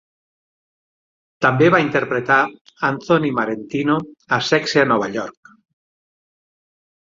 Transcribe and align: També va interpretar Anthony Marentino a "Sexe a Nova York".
També 1.45 1.67
va 1.75 1.81
interpretar 1.83 2.37
Anthony 2.87 3.29
Marentino 3.41 3.99
a 4.39 4.41
"Sexe 4.49 4.83
a 4.85 4.87
Nova 4.95 5.11
York". 5.19 5.55